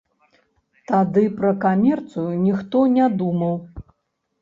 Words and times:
Тады 0.91 1.23
пра 1.37 1.53
камерцыю 1.67 2.27
ніхто 2.49 2.85
не 2.99 3.07
думаў. 3.25 3.55